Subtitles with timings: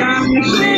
[0.00, 0.77] I'm ashamed.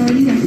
[0.00, 0.39] responsabilidad.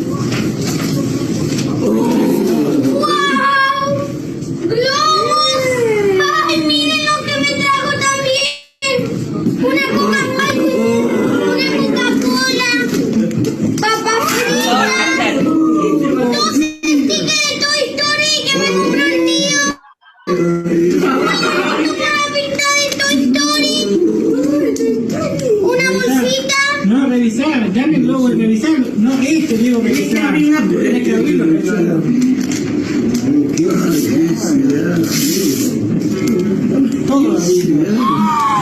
[37.95, 38.52] Mm-hmm.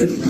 [0.00, 0.29] Thank you.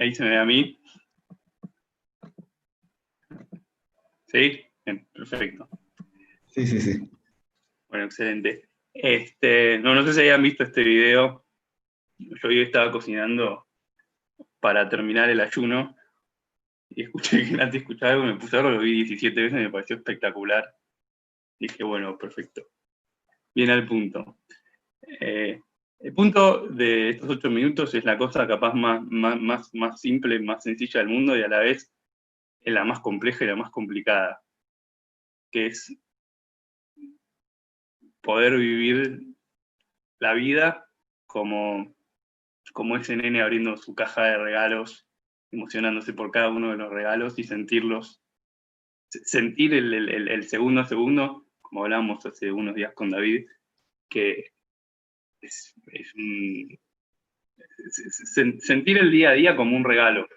[0.00, 0.80] ahí, se me ve a mí.
[4.26, 4.60] ¿Sí?
[4.84, 5.68] Bien, perfecto.
[6.46, 7.10] Sí, sí, sí.
[7.88, 8.68] Bueno, excelente.
[8.92, 11.46] Este, no, no sé si hayan visto este video.
[12.18, 13.66] Yo hoy estaba cocinando
[14.60, 15.96] para terminar el ayuno
[16.90, 19.96] y escuché que antes escuchaba algo, me puse algo, lo vi 17 veces, me pareció
[19.96, 20.74] espectacular.
[21.58, 22.70] Dije, bueno, perfecto.
[23.54, 24.38] Bien al punto.
[25.20, 25.60] Eh,
[26.00, 30.62] el punto de estos ocho minutos es la cosa capaz más, más, más, simple, más
[30.62, 31.92] sencilla del mundo y a la vez
[32.64, 34.42] la más compleja y la más complicada,
[35.50, 35.96] que es
[38.20, 39.22] poder vivir
[40.20, 40.86] la vida
[41.26, 41.94] como,
[42.72, 45.08] como ese nene abriendo su caja de regalos,
[45.50, 48.22] emocionándose por cada uno de los regalos y sentirlos,
[49.08, 53.46] sentir el, el, segundo a segundo, como hablábamos hace unos días con David,
[54.10, 54.52] que
[55.40, 55.74] es,
[58.60, 60.28] sentir el día a día como un regalo.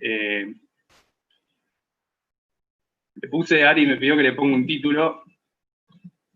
[0.00, 0.52] Eh,
[3.14, 5.24] le puse Ari me pidió que le ponga un título.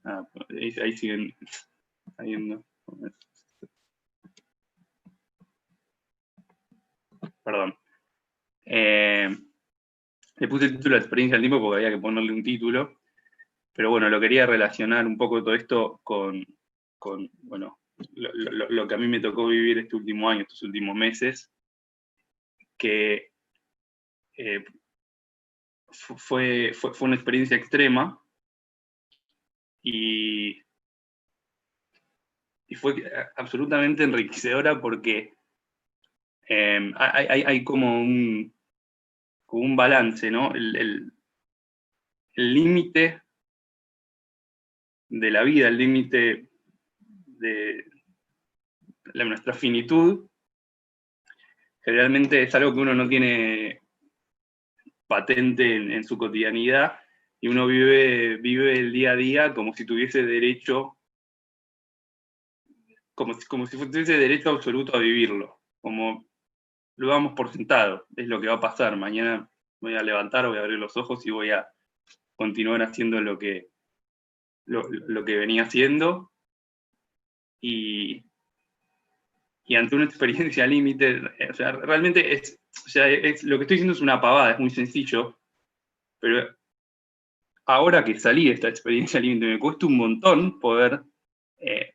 [0.05, 1.35] Ah, ahí, siguen.
[2.17, 2.65] Ahí ando.
[7.43, 7.75] Perdón.
[8.65, 9.29] Eh,
[10.37, 13.01] le puse el título de experiencia al tiempo porque había que ponerle un título.
[13.73, 16.45] Pero bueno, lo quería relacionar un poco todo esto con,
[17.01, 17.81] con bueno,
[18.15, 21.51] lo, lo- lo que a mí me tocó vivir este último año, estos últimos meses,
[22.79, 23.33] que
[24.37, 24.65] eh,
[25.91, 28.21] fu- fue, fue, fue una experiencia extrema
[29.83, 30.63] y,
[32.67, 32.95] y fue
[33.37, 35.35] absolutamente enriquecedora porque
[36.49, 38.55] eh, hay, hay- hay como un,
[39.47, 40.53] como un balance, ¿no?
[40.55, 41.13] El
[42.35, 43.23] límite
[45.09, 46.50] de la vida, el límite
[47.41, 47.85] de
[49.15, 50.29] nuestra finitud,
[51.83, 53.81] generalmente es algo que uno no tiene
[55.07, 57.01] patente en, en su cotidianidad
[57.41, 60.99] y uno vive, vive el día a día como si tuviese derecho,
[63.15, 66.27] como si, como si tuviese derecho absoluto a vivirlo, como
[66.97, 69.51] lo damos por sentado, es lo que va a pasar, mañana
[69.81, 71.67] voy a levantar, voy a abrir los ojos y voy a
[72.37, 73.69] continuar haciendo lo que,
[74.67, 76.31] lo, lo que venía haciendo
[77.61, 78.25] y,
[79.77, 83.77] ante una experiencia límite, eh, o sea, realmente es, o sea, es, lo que estoy
[83.77, 85.39] diciendo es una pavada, es muy sencillo,
[86.21, 86.49] pero
[87.67, 91.03] ahora que salí de esta experiencia límite me cuesta un montón poder
[91.59, 91.95] eh,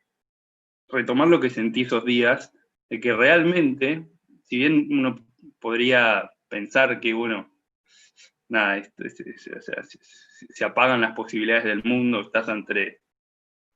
[0.89, 2.51] retomar lo que sentí esos días,
[2.89, 4.07] de que realmente,
[4.43, 5.15] si bien uno
[5.59, 7.51] podría pensar que, bueno,
[8.49, 9.97] nada, esto es- es- o sea, se,
[10.49, 13.01] se- apagan las posibilidades del mundo, estás ante,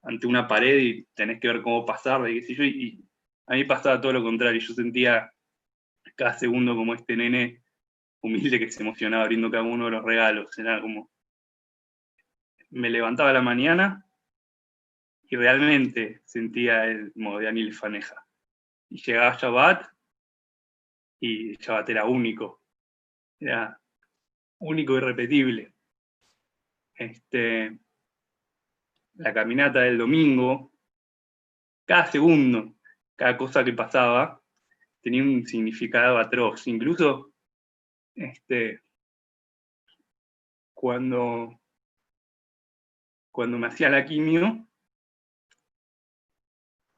[0.02, 3.04] ante una pared y tenés que ver cómo pasar, y
[3.48, 5.32] a mí pasaba todo lo contrario, yo sentía
[6.16, 7.64] cada segundo como este nene
[8.22, 11.12] humilde que se emocionaba abriendo cada uno de los regalos, era como,
[12.72, 14.06] me levantaba la mañana
[15.24, 18.26] y realmente sentía el modo de Anil Faneja.
[18.90, 19.88] Y llegaba Shabbat
[21.20, 22.64] y Shabbat era único,
[23.40, 23.80] era
[24.60, 25.74] único y irrepetible.
[26.96, 27.80] Este,
[29.20, 30.72] la caminata del domingo,
[31.86, 32.74] cada segundo,
[33.18, 34.42] cada cosa que pasaba,
[35.02, 36.66] tenía un significado atroz.
[36.68, 37.34] Incluso
[38.16, 38.82] este,
[40.74, 41.60] cuando,
[43.30, 44.66] cuando me hacía la quimio,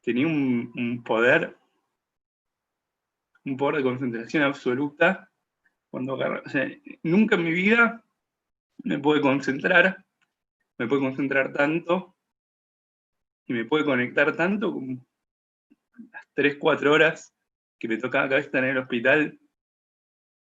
[0.01, 1.57] tenía un, poder,
[3.45, 5.27] un poder de concentración absoluta.
[5.89, 6.19] Cuando
[7.01, 8.05] nunca en mi vida
[8.83, 10.05] me pude concentrar,
[10.81, 12.15] me pude concentrar tanto
[13.45, 14.97] y me pude conectar tanto como
[16.11, 17.35] las 3, 4 horas
[17.77, 19.39] que me tocaba cada vez estar en el hospital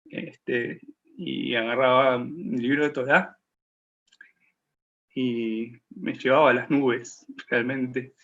[0.07, 0.81] este,
[1.19, 3.39] y agarraba un libro de Torah
[5.15, 8.15] y me llevaba a las nubes, realmente.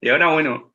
[0.00, 0.74] Y ahora, bueno,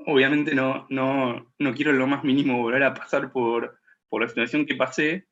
[0.00, 4.66] obviamente no, no, no quiero lo más mínimo volver a pasar por, por la situación
[4.66, 5.26] que pasé,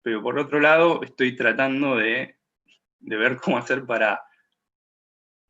[0.00, 2.39] pero por otro lado estoy tratando de,
[3.00, 4.22] de ver cómo hacer para,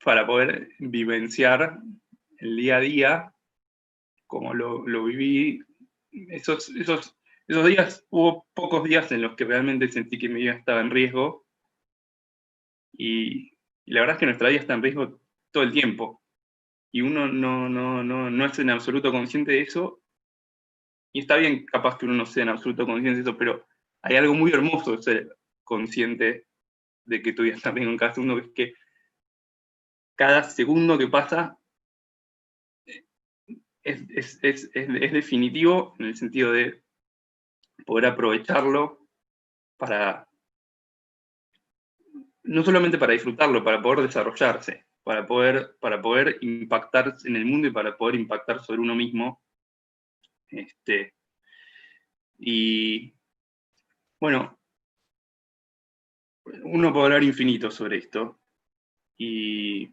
[0.04, 1.78] para poder vivenciar
[2.38, 3.34] el día a día,
[4.26, 5.62] como lo, lo viví.
[6.10, 7.16] Esos, esos,
[7.46, 10.90] esos días, hubo pocos días en los que realmente sentí que mi vida estaba en
[10.90, 11.46] riesgo,
[12.92, 13.52] y,
[13.86, 16.22] la verdad es que nuestra vida está en riesgo todo el tiempo,
[16.92, 20.00] y uno no, no, no, no es en absoluto consciente de eso,
[21.12, 23.66] y está bien capaz que uno no sea en absoluto consciente de eso, pero
[24.02, 26.46] hay algo muy hermoso de ser consciente
[27.10, 28.74] de que tu vida está en riesgo en cada segundo, que es que
[30.14, 31.58] cada segundo que pasa
[32.86, 33.04] eh,
[33.82, 36.82] es, es, es, es definitivo en el sentido de
[37.84, 39.08] poder aprovecharlo
[39.76, 40.28] para,
[42.44, 47.66] no solamente para disfrutarlo, para poder desarrollarse, para poder, para poder impactar en el mundo
[47.66, 49.42] y para poder impactar sobre uno mismo.
[50.48, 51.14] Este,
[52.38, 53.14] y
[54.20, 54.59] bueno,
[56.64, 58.40] uno puede hablar infinito sobre esto.
[59.16, 59.92] Y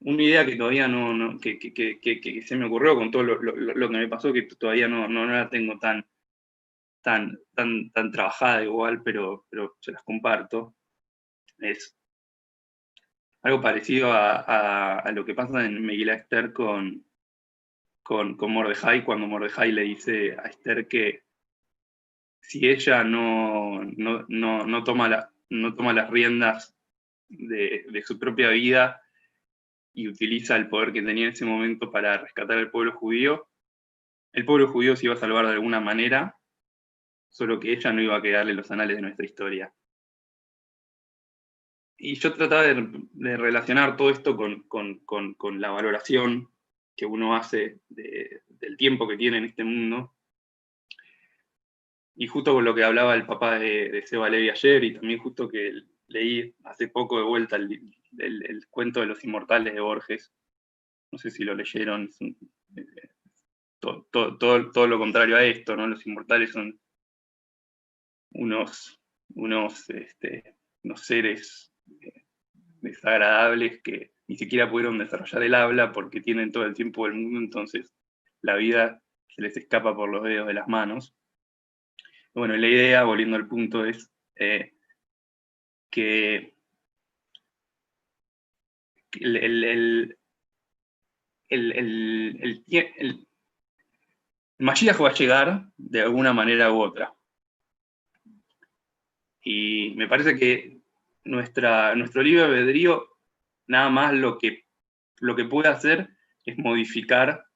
[0.00, 3.54] una idea que todavía no, que, que, que, se me ocurrió con todo lo, lo,
[3.54, 6.04] lo, que me pasó, que todavía no, no, no la tengo tan,
[7.00, 10.74] tan, tan, tan trabajada igual, pero, pero se las comparto,
[11.58, 11.96] es
[13.42, 17.04] algo parecido a, a, lo que pasa en Megillah Esther con,
[18.02, 21.24] con, con Mordejai, cuando Mordejai le dice a Esther que
[22.40, 26.76] si ella no, no, no, no, toma, la, no toma las riendas
[27.28, 29.00] de, su propia vida,
[29.92, 33.48] y utiliza el poder que tenía en ese momento para rescatar al pueblo judío,
[34.32, 36.36] el pueblo judío se iba a salvar de alguna manera,
[37.28, 39.72] solo que ella no iba a quedarle los anales de nuestra historia.
[41.96, 46.50] Y yo trataba de, relacionar todo esto con, la valoración
[46.96, 50.13] que uno hace de, del tiempo que tiene en este mundo.
[52.16, 55.48] Y justo con lo que hablaba el papá de, Seba Levi ayer, y también justo
[55.48, 55.72] que
[56.06, 60.32] leí hace poco de vuelta el, el, cuento de los inmortales de Borges.
[61.10, 62.10] No sé si lo leyeron.
[63.80, 65.86] Todo, todo, todo, todo, lo contrario a esto, ¿no?
[65.86, 66.78] Los inmortales son
[68.30, 69.00] unos,
[69.34, 71.72] unos, este, unos seres
[72.80, 77.38] desagradables que ni siquiera pudieron desarrollar el habla porque tienen todo el tiempo del mundo,
[77.40, 77.94] entonces
[78.40, 81.14] la vida se les escapa por los dedos de las manos.
[82.34, 84.72] Bueno, la idea, volviendo al punto, es eh,
[85.88, 86.56] que
[89.20, 90.18] el, el,
[91.48, 91.72] el,
[92.68, 93.26] el,
[94.58, 97.14] Mashiach va a llegar de alguna manera u otra.
[99.40, 100.80] Y me parece que
[101.22, 103.06] nuestra, nuestro libre albedrío
[103.68, 104.66] nada más lo que,
[105.20, 106.08] lo que puede hacer
[106.44, 107.46] es modificar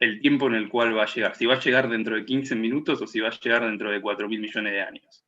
[0.00, 1.36] el tiempo en el cual va a llegar.
[1.36, 4.00] Si va a llegar dentro de 15 minutos o si va a llegar dentro de
[4.00, 5.24] 4 mil millones de años.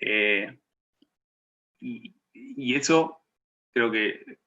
[0.00, 0.58] Eh,
[1.80, 3.22] y, y eso
[3.72, 4.38] creo que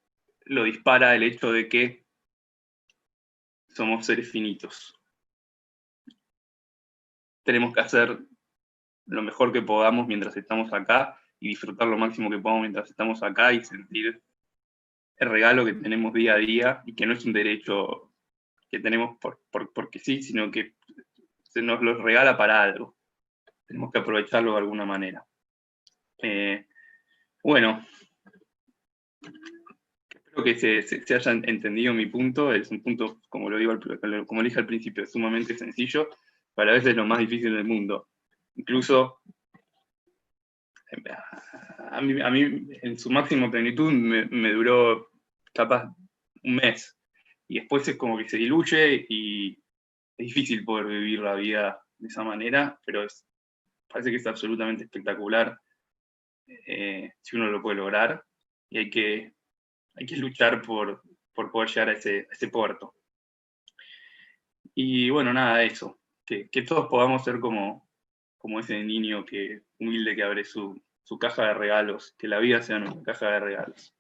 [0.46, 2.06] lo dispara el hecho de que
[3.70, 5.00] somos seres finitos.
[7.44, 8.20] Tenemos que hacer
[9.06, 13.22] lo mejor que podamos mientras estamos acá y disfrutar lo máximo que podamos mientras estamos
[13.22, 14.22] acá y sentir
[15.18, 18.07] el regalo que tenemos día a día y que no es un derecho
[18.70, 20.74] que tenemos por, por, porque sí, sino que
[21.44, 22.96] se nos lo regala para algo.
[23.66, 25.26] Tenemos que aprovecharlo de alguna manera.
[26.22, 26.66] Eh,
[27.44, 27.86] bueno,
[30.14, 32.54] espero que se, se, hayan entendido mi punto.
[32.54, 33.78] Es un punto, como lo digo,
[34.26, 36.10] como dije al principio, sumamente sencillo,
[36.56, 38.10] pero a veces lo más difícil del mundo.
[38.56, 39.22] Incluso
[41.92, 45.10] a mí, a mí en su máxima plenitud me, duró
[45.54, 45.94] capaz
[46.44, 46.97] un mes.
[47.48, 49.52] Y después es como que se diluye y
[50.18, 53.06] es difícil poder vivir la vida de esa manera, pero
[53.88, 55.58] parece que es absolutamente espectacular
[56.48, 58.24] eh, si uno lo puede lograr
[58.70, 59.34] y hay que,
[59.96, 61.02] hay que luchar por,
[61.34, 62.94] por poder llegar a ese, puerto.
[64.74, 67.90] Y bueno, nada, eso, que, todos podamos ser como,
[68.38, 72.62] como ese niño que, humilde que abre su, su caja de regalos, que la vida
[72.62, 73.96] sea nuestra caja de regalos.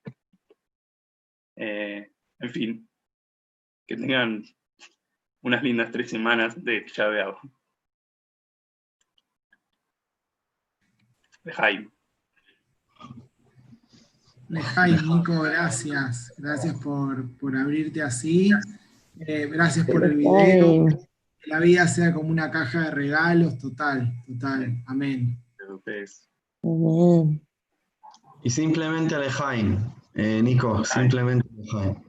[1.55, 2.89] Eh, en fin,
[3.87, 4.43] que tengan
[5.41, 7.39] unas lindas tres semanas de llaveado.
[11.43, 11.89] De Jaime.
[14.49, 16.33] De Jaime, Nico, gracias.
[16.37, 18.51] Gracias por, por abrirte así.
[19.19, 20.87] Eh, gracias por el video.
[21.39, 24.83] Que la vida sea como una caja de regalos, total, total.
[24.85, 25.41] Amén.
[26.63, 27.41] Amén.
[28.43, 29.79] Y simplemente Alejain,
[30.13, 32.06] eh, Nico, simplemente Alejain.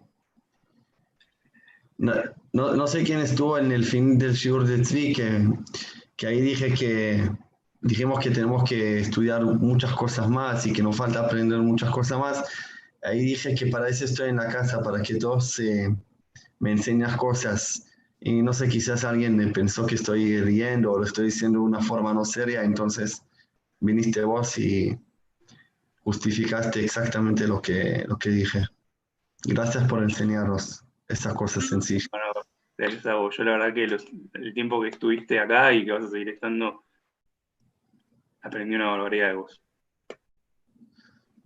[1.98, 2.14] No,
[2.52, 5.48] no, sé quién estuvo en el fin del Shiur de Tzvi, que,
[6.16, 7.28] que ahí dije que
[7.80, 12.18] dijimos que tenemos que estudiar muchas cosas más y que nos falta aprender muchas cosas
[12.18, 12.44] más.
[13.02, 15.94] Ahí dije que para eso estoy en la casa, para que todos eh,
[16.60, 17.84] me enseñas cosas.
[18.20, 21.80] Y no sé, quizás alguien pensó que estoy riendo o lo estoy diciendo de una
[21.80, 23.22] forma no seria, entonces
[23.80, 24.98] viniste vos y
[26.02, 28.66] justificaste exactamente lo que, lo que dije.
[29.44, 32.08] Gracias por enseñarnos esas cosas sencillas.
[32.10, 32.26] Bueno,
[32.76, 33.36] gracias a vos.
[33.36, 36.28] Yo la verdad que los, el tiempo que estuviste acá y que vas a seguir
[36.28, 36.84] estando,
[38.42, 39.60] aprendí una barbaridad de vos.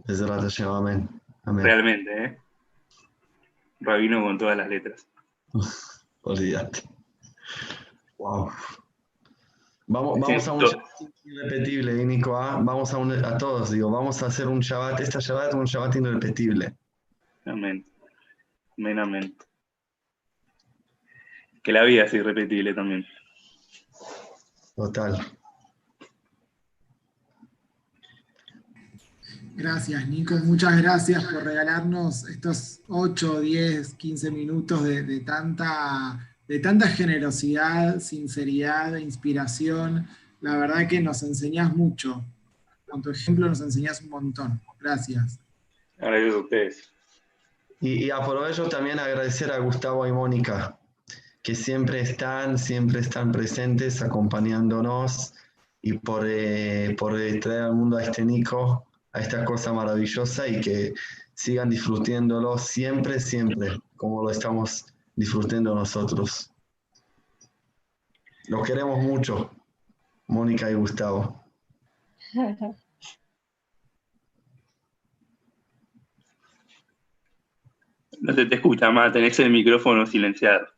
[0.04, 1.08] Desde la amén.
[1.44, 1.64] amén.
[1.64, 2.38] Realmente, ¿eh?
[3.80, 5.06] Rabino con todas las letras.
[6.22, 6.82] Olvídate.
[8.18, 8.50] Wow.
[9.86, 10.84] Vamos, vamos a un Shabbat
[11.24, 12.36] irrepetible, Nico.
[12.36, 12.58] ¿ah?
[12.62, 15.96] Vamos a, un, a todos, digo, vamos a hacer un Shabbat, esta Shabbat un Shabbat
[15.96, 16.74] irrepetible.
[17.44, 17.84] Amén.
[18.78, 19.36] Amén, amén.
[21.62, 23.06] Que la vida sea irrepetible también.
[24.74, 25.18] Total.
[29.54, 30.34] Gracias, Nico.
[30.44, 38.00] Muchas gracias por regalarnos estos 8, 10, 15 minutos de, de tanta de tanta generosidad,
[38.00, 40.06] sinceridad, inspiración.
[40.40, 42.24] La verdad que nos enseñás mucho.
[42.88, 44.60] Con tu ejemplo nos enseñás un montón.
[44.80, 45.38] Gracias.
[45.96, 46.92] Gracias a ustedes.
[47.80, 50.78] Y, y aprovecho también a agradecer a Gustavo y Mónica,
[51.42, 55.34] que siempre están, siempre están presentes, acompañándonos
[55.80, 60.60] y por, eh, por traer al mundo a este Nico a esta cosa maravillosa y
[60.60, 60.94] que
[61.34, 66.50] sigan disfrutándolo siempre, siempre, como lo estamos disfrutando nosotros.
[68.48, 69.50] Los queremos mucho,
[70.26, 71.44] Mónica y Gustavo.
[78.20, 80.68] No se te escucha más, tenés el micrófono silenciado.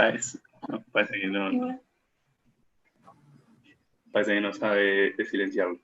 [0.00, 0.42] ¿Sabes?
[0.66, 1.78] No, parece que no.
[4.10, 5.78] Parece que no sabe de silenciarlo.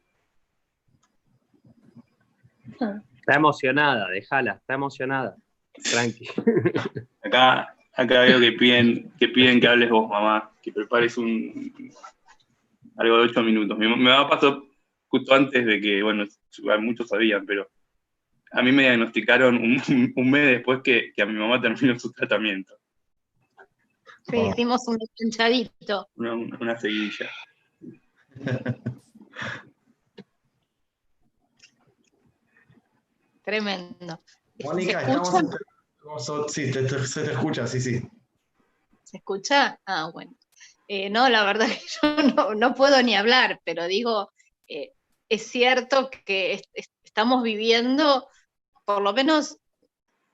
[3.15, 5.37] Está emocionada, déjala, está emocionada.
[5.91, 6.27] Tranqui.
[7.23, 11.73] Acá, acá veo que piden, que piden que hables vos, mamá, que prepares un
[12.97, 13.77] algo de ocho minutos.
[13.77, 14.67] Mi, mamá pasó
[15.09, 16.25] justo antes de que, bueno,
[16.81, 17.69] muchos sabían, pero
[18.53, 22.11] a mí me diagnosticaron un, un mes después que, que a mi mamá terminó su
[22.13, 22.79] tratamiento.
[24.29, 26.09] Sí, hicimos un pinchadito.
[26.17, 27.31] Una, una seguidilla.
[33.45, 34.21] Tremendo.
[34.65, 38.01] Mónica, ¿Se estamos Sí, te- te- se te escucha, sí, sí.
[39.05, 39.81] ¿Se escucha?
[39.87, 40.35] Ah, bueno.
[40.89, 44.33] Eh, no, la verdad que yo no, no puedo ni hablar, pero digo,
[44.69, 44.93] eh,
[45.29, 48.29] es cierto que es- es- estamos viviendo,
[48.85, 49.59] por lo menos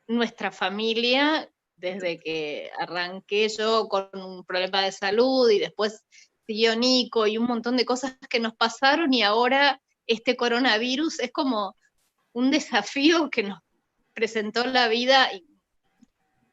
[0.09, 1.51] nuestra familia,
[1.83, 6.05] desde que arranqué yo con un problema de salud y después
[6.47, 11.33] siguió Nico y un montón de cosas que nos pasaron y ahora este coronavirus es
[11.33, 11.77] como
[12.33, 13.59] un desafío que nos
[14.15, 15.29] presentó la vida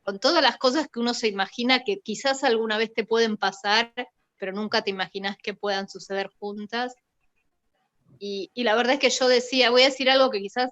[0.03, 3.93] con todas las cosas que uno se imagina que quizás alguna vez te pueden pasar,
[4.37, 6.95] pero nunca te imaginas que puedan suceder juntas.
[8.17, 10.71] Y la verdad es que yo decía, voy a decir algo que quizás,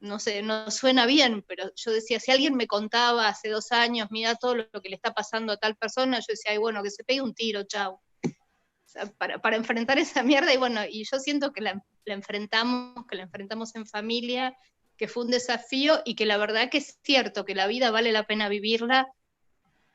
[0.00, 4.08] no sé, no suena bien, pero yo decía, si alguien me contaba hace dos años,
[4.10, 6.90] mira todo lo, que le está pasando a tal persona, yo decía, ay, bueno, que
[6.90, 7.94] se pegue un tiro, chau.
[7.94, 12.14] O sea, para, para enfrentar esa mierda, y bueno, y yo siento que la, la
[12.14, 14.56] enfrentamos, que la enfrentamos en familia,
[14.96, 18.12] que fue un desafío y que la verdad que es cierto que la vida vale
[18.12, 19.08] la pena vivirla,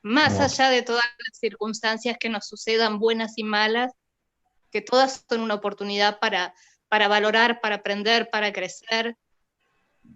[0.02, 0.44] más Wow.
[0.44, 3.94] allá de todas las circunstancias que nos sucedan, buenas y malas,
[4.72, 6.54] que todas son una oportunidad para,
[6.89, 9.18] para valorar, para aprender, para crecer.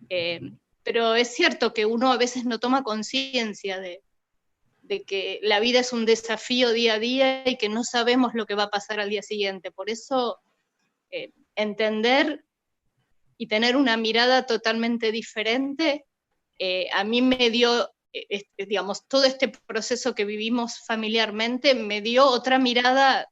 [0.09, 0.41] Eh,
[0.83, 4.01] pero es cierto que uno a veces no toma conciencia de,
[5.05, 8.55] que la vida es un desafío día a día y que no sabemos lo que
[8.55, 9.71] va a pasar al día siguiente.
[9.71, 10.39] Por eso,
[11.11, 12.45] eh, entender
[13.37, 16.05] y tener una mirada totalmente diferente,
[16.57, 17.91] eh, a mí me dio,
[18.57, 23.29] digamos, todo este proceso que vivimos familiarmente, me dio otra mirada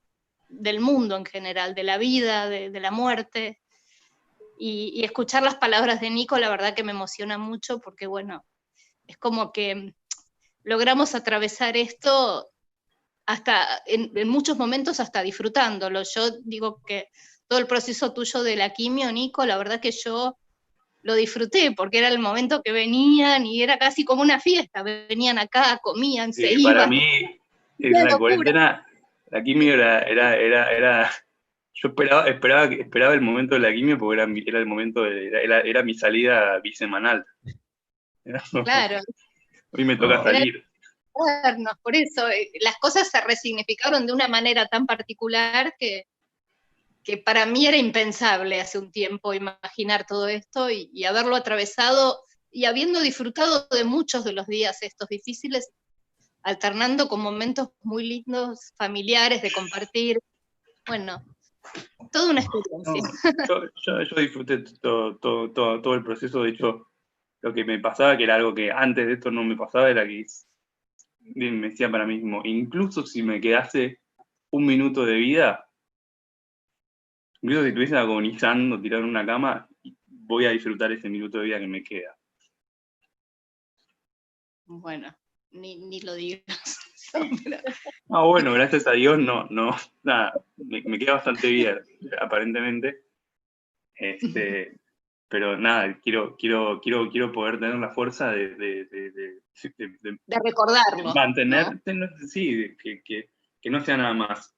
[0.49, 3.61] del mundo en general, de la vida, de la muerte.
[4.57, 8.45] Y, y escuchar las palabras de Nico, la verdad que me emociona mucho porque, bueno,
[9.07, 9.93] es como que
[10.63, 12.49] logramos atravesar esto
[13.25, 16.03] hasta, en, en muchos momentos hasta disfrutándolo.
[16.03, 17.09] Yo digo que
[17.47, 20.37] todo el proceso tuyo de la quimio, Nico, la verdad que yo
[21.01, 24.81] lo disfruté porque era el momento que venían y era casi como una fiesta.
[24.81, 26.89] Venían acá, comían, se Sí, para iban.
[26.89, 27.03] mí,
[27.79, 28.17] en la locura.
[28.17, 28.87] cuarentena,
[29.29, 31.11] la quimio era, era, era, era-
[31.75, 35.03] yo esperaba, esperaba, esperaba el momento de la quimio porque era, mi- era el momento,
[35.03, 37.25] de, era, era- mi salida bisemanal.
[38.63, 38.99] Claro,
[39.71, 40.23] Hoy me toca No.
[40.23, 40.65] salir.
[41.83, 46.05] por eso eh, las cosas se resignificaron de una manera tan particular que,
[47.03, 52.19] que para mí era impensable hace un tiempo imaginar todo esto y, y haberlo atravesado
[52.51, 55.69] y habiendo disfrutado de muchos de los días estos difíciles,
[56.41, 60.19] alternando con momentos muy lindos, familiares, de compartir.
[60.87, 61.23] Bueno,
[62.11, 63.01] toda una experiencia.
[63.47, 66.87] Yo, yo- yo disfruté todo, todo, todo, todo el proceso, de hecho,
[67.41, 70.07] lo que me pasaba, que era algo que antes de esto no me pasaba, era
[70.07, 70.25] que
[71.35, 73.99] me decía para mí mismo, incluso si me quedase
[74.51, 75.67] un minuto de vida,
[77.41, 79.67] incluso si estuviese agonizando, tirado en una cama,
[80.05, 82.15] voy a disfrutar ese minuto de vida que me queda.
[84.65, 85.15] Bueno,
[85.51, 86.79] ni, ni lo digas.
[88.09, 91.77] Ah, bueno, gracias a Dios, no, no, nada, me, me queda bastante bien,
[92.21, 93.01] aparentemente.
[93.95, 94.77] Este,
[95.27, 99.41] pero nada, quiero, quiero, quiero, quiero poder tener la fuerza de, de- de- de-
[100.01, 101.13] de- recordarlo.
[101.13, 101.67] mantener,
[102.27, 103.29] sí, que, que-
[103.61, 104.55] que no sea nada más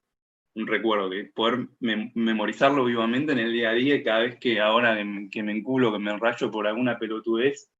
[0.54, 4.36] un recuerdo, que poder mem- memorizarlo vivamente en el día a día y cada vez
[4.38, 4.96] que ahora
[5.30, 7.70] que me, enculo, que me enrayo por alguna pelotudez,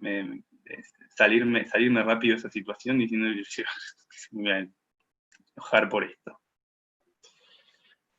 [0.00, 0.42] me-
[1.14, 3.64] salirme, salirme rápido de esa situación diciendo "Yo-
[4.32, 4.68] me voy a
[5.56, 6.40] enojar por esto.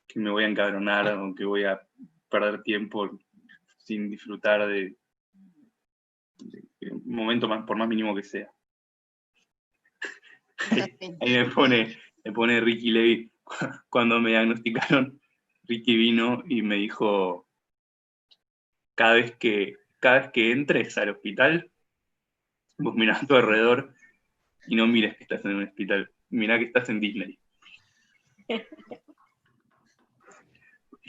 [0.06, 1.80] Que me voy a encabronar o que voy a
[2.30, 3.18] perder tiempo
[3.78, 4.96] sin disfrutar de,
[6.80, 8.50] de un momento más, por más mínimo que sea.
[11.20, 13.30] Ahí me pone, me pone Ricky Levy.
[13.88, 15.20] cuando me diagnosticaron,
[15.64, 17.46] Ricky vino y me dijo,
[18.94, 21.70] cada vez que, cada vez que entres al hospital,
[22.78, 23.92] vos mirás a tu alrededor
[24.66, 27.38] y no mires que estás en un hospital, mirá que estás en Disney.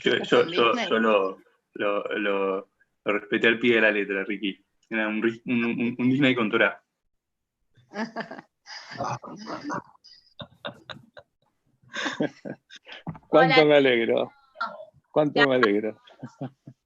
[0.02, 1.40] Yo, yo, yo, yo lo,
[1.74, 2.66] lo, lo,
[3.04, 4.64] lo respeté al pie de la letra, Ricky.
[4.90, 6.82] Era un, un- un- un Disney con Torah.
[13.28, 13.66] Cuánto Hola.
[13.66, 14.32] me alegro.
[15.12, 16.00] Cuánto me alegro.